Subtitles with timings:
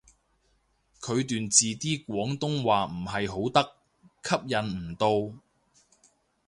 [0.99, 3.71] 佢段字啲廣東話唔係好得，
[4.23, 5.37] 吸引唔到